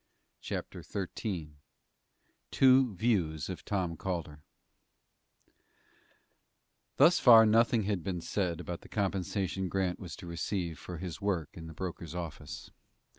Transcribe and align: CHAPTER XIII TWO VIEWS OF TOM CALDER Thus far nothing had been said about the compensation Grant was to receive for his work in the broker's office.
CHAPTER 0.39 0.81
XIII 0.81 1.57
TWO 2.49 2.95
VIEWS 2.95 3.49
OF 3.49 3.63
TOM 3.63 3.95
CALDER 3.97 4.41
Thus 6.97 7.19
far 7.19 7.45
nothing 7.45 7.83
had 7.83 8.03
been 8.03 8.19
said 8.21 8.59
about 8.59 8.81
the 8.81 8.89
compensation 8.89 9.69
Grant 9.69 9.99
was 9.99 10.15
to 10.15 10.25
receive 10.25 10.79
for 10.79 10.97
his 10.97 11.21
work 11.21 11.49
in 11.53 11.67
the 11.67 11.73
broker's 11.75 12.15
office. 12.15 12.71